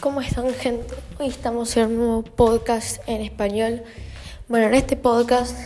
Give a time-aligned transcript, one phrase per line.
[0.00, 0.94] ¿Cómo están gente?
[1.18, 3.82] Hoy estamos en un nuevo podcast en español.
[4.46, 5.56] Bueno, en este podcast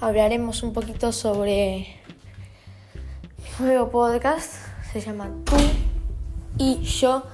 [0.00, 1.98] hablaremos un poquito sobre
[3.38, 4.54] mi nuevo podcast.
[4.92, 5.56] Se llama Tú
[6.56, 7.24] y yo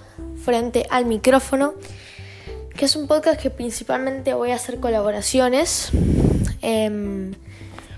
[0.43, 1.74] frente al micrófono.
[2.76, 5.90] Que es un podcast que principalmente voy a hacer colaboraciones.
[6.62, 7.34] Em,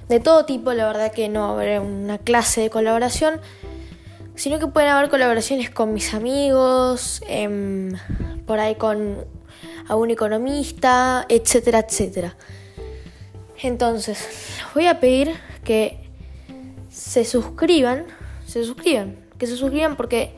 [0.09, 3.41] de todo tipo, la verdad que no haber una clase de colaboración
[4.35, 7.93] sino que pueden haber colaboraciones con mis amigos, em,
[8.47, 9.25] por ahí con
[9.89, 12.37] algún economista, etcétera, etcétera.
[13.63, 14.29] Entonces,
[14.75, 15.99] voy a pedir que
[16.91, 18.07] se suscriban,
[18.47, 20.35] se suscriban, que se suscriban porque,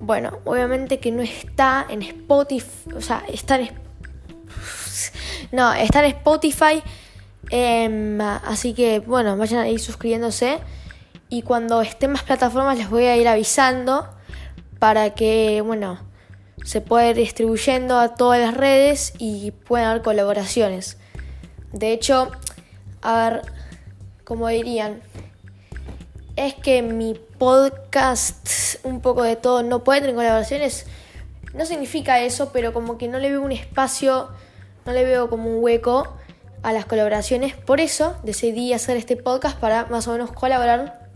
[0.00, 3.70] bueno, obviamente que no está en Spotify, o sea, está en...
[5.52, 6.82] No, está en Spotify,
[7.50, 10.58] em, así que, bueno, vayan ahí suscribiéndose
[11.30, 14.08] y cuando estén más plataformas les voy a ir avisando
[14.80, 16.00] para que, bueno,
[16.64, 20.98] se pueda ir distribuyendo a todas las redes y puedan haber colaboraciones.
[21.72, 22.30] De hecho,
[23.00, 23.42] a ver,
[24.24, 25.00] como dirían,
[26.34, 30.86] es que mi podcast, un poco de todo, no puede tener colaboraciones.
[31.54, 34.28] No significa eso, pero como que no le veo un espacio,
[34.84, 36.12] no le veo como un hueco
[36.62, 37.54] a las colaboraciones.
[37.54, 41.09] Por eso decidí hacer este podcast para más o menos colaborar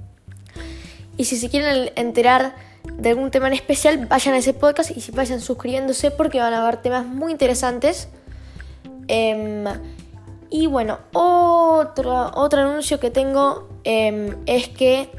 [1.17, 5.01] y si se quieren enterar de algún tema en especial, vayan a ese podcast y
[5.01, 8.09] si vayan suscribiéndose porque van a haber temas muy interesantes.
[9.09, 9.65] Em,
[10.51, 15.11] y bueno, otro, otro anuncio que tengo em, es que,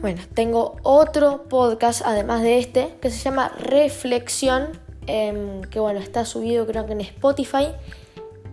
[0.00, 4.70] bueno, tengo otro podcast además de este que se llama Reflexión,
[5.06, 7.68] em, que bueno, está subido creo que en Spotify,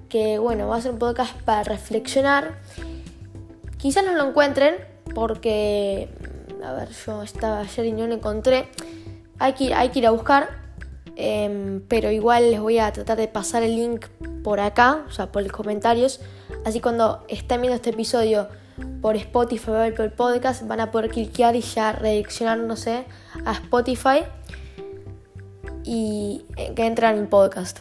[0.10, 2.60] que bueno, va a ser un podcast para reflexionar.
[3.78, 4.76] Quizás no lo encuentren,
[5.14, 6.10] porque,
[6.64, 8.68] a ver, yo estaba ayer y no lo encontré.
[9.40, 10.50] Hay que hay que ir a buscar,
[11.16, 14.06] em, pero igual les voy a tratar de pasar el link
[14.44, 16.20] por acá, o sea, por los comentarios.
[16.66, 18.48] Así cuando estén viendo este episodio
[19.02, 23.06] por Spotify o por el podcast, van a poder cliquear y ya redireccionar, no sé,
[23.46, 24.24] a Spotify
[25.84, 27.80] y eh, que entran en podcast.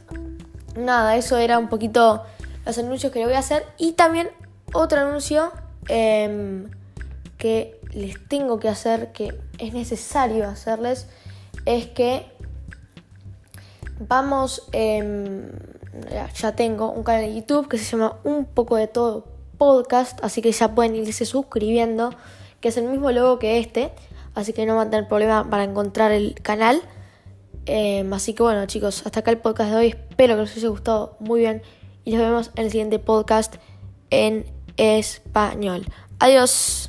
[0.77, 2.25] Nada, eso era un poquito
[2.65, 3.65] los anuncios que le voy a hacer.
[3.79, 4.31] Y también
[4.73, 5.53] otro anuncio.
[5.89, 6.67] Eh,
[7.43, 11.09] que les tengo que hacer, que es necesario hacerles,
[11.67, 12.25] es que
[13.99, 15.51] vamos, em,
[16.41, 19.27] ya, tengo un canal de YouTube que se llama Un poco de todo
[19.59, 22.15] podcast, así que ya pueden irse suscribiendo,
[22.61, 23.91] que es el mismo logo que este,
[24.37, 26.81] así que no van a tener problema para encontrar el canal.
[27.67, 30.69] Em, así que bueno chicos, hasta acá el podcast de hoy, espero que les haya
[30.69, 31.63] gustado muy bien
[32.05, 33.57] y nos vemos en el siguiente podcast
[34.11, 35.87] en español.
[36.21, 36.82] Adiós.